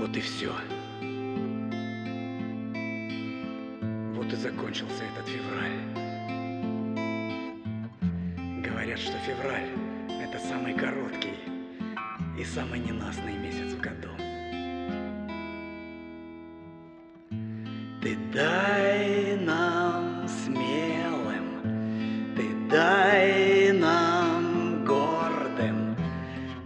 Вот 0.00 0.16
и 0.16 0.20
все. 0.20 0.50
Вот 4.14 4.32
и 4.32 4.36
закончился 4.36 5.04
этот 5.04 5.28
февраль. 5.28 5.78
Говорят, 8.64 8.98
что 8.98 9.12
февраль– 9.18 9.68
это 10.08 10.38
самый 10.38 10.72
короткий 10.72 11.36
и 12.38 12.44
самый 12.44 12.78
ненастный 12.78 13.36
месяц 13.36 13.74
в 13.74 13.80
году. 13.80 14.08
Ты 18.00 18.16
дай 18.32 19.36
нам 19.36 20.26
смелым, 20.26 22.34
ты 22.34 22.54
дай 22.70 23.70
нам 23.72 24.82
гордым, 24.86 25.94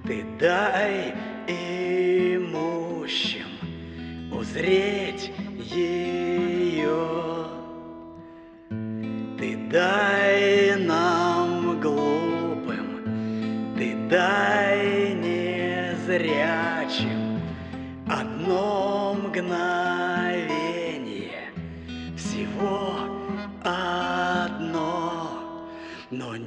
ты 0.07 0.25
дай 0.39 1.13
имущим 3.05 3.47
узреть 4.33 5.31
ее. 5.59 7.07
Ты 9.39 9.57
дай 9.71 10.77
нам 10.77 11.81
глупым, 11.81 13.75
ты 13.77 13.95
дай 14.09 15.13
незрячим 15.15 16.61
одно 18.09 19.15
мгновение, 19.23 20.04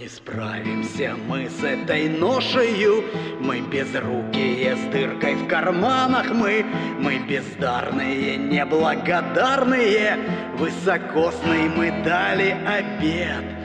не 0.08 0.10
справимся 0.10 1.16
мы 1.28 1.50
с 1.50 1.62
этой 1.62 2.08
ношею, 2.08 3.04
мы 3.42 3.60
безрукие 3.60 4.78
с 4.78 4.94
дыркой 4.94 5.36
в 5.36 5.48
карманах, 5.50 6.30
мы, 6.32 6.66
мы 6.98 7.20
бездарные, 7.20 8.38
неблагодарные, 8.38 10.18
высокосный 10.56 11.68
мы 11.68 11.92
дали 12.06 12.56
обед. 12.66 13.57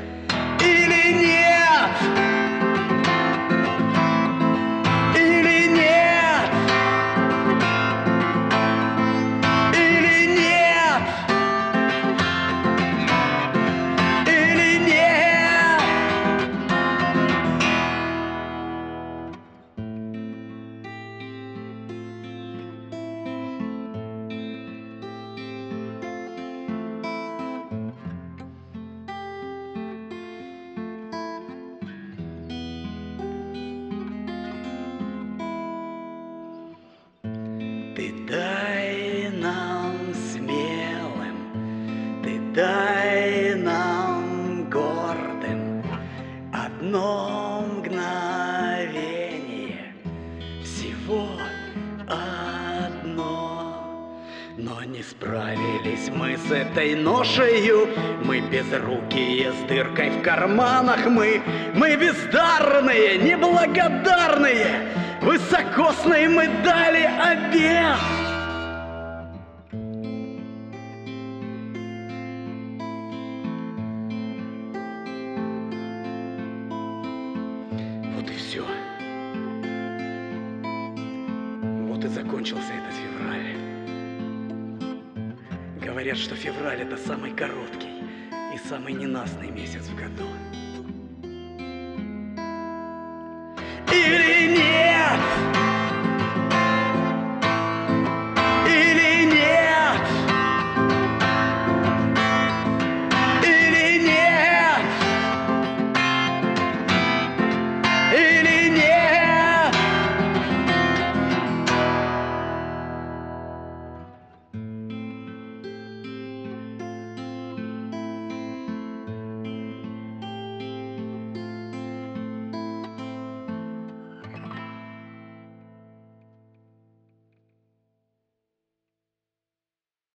Ты 37.95 38.11
дай 38.27 39.29
нам 39.35 40.15
смелым, 40.33 41.37
ты 42.25 42.41
дай 42.55 43.55
нам 43.55 44.71
гордым 44.71 45.85
одно 46.55 47.67
мгновение, 47.69 49.13
всего 50.65 51.29
одно. 52.09 53.73
Но 54.57 54.83
не 54.85 55.03
справились 55.03 56.11
мы 56.17 56.39
с 56.39 56.51
этой 56.51 56.95
ношею, 56.95 57.89
мы 58.25 58.41
безрукие 58.41 59.53
с 59.53 59.69
дыркой 59.69 60.09
в 60.09 60.23
карманах, 60.23 61.05
мы, 61.05 61.43
мы 61.75 61.97
бездарные, 61.97 63.19
неблагодарные, 63.19 64.89
высокосные 65.23 66.29
мы 66.29 66.49
дали 66.65 67.05
обед. 67.05 67.99
Вот 78.15 78.31
и 78.31 78.35
все. 78.35 78.65
Вот 81.87 82.05
и 82.05 82.09
закончился 82.09 82.73
этот 82.73 82.95
февраль. 82.95 83.57
Говорят, 85.81 86.19
что 86.19 86.35
февраль 86.35 86.83
это 86.83 86.97
самый 86.97 87.33
короткий 87.33 88.03
и 88.55 88.69
самый 88.69 88.93
ненастный 88.93 89.51
месяц 89.51 89.87
в 89.87 89.97
году. 89.97 90.27
Или 93.93 94.32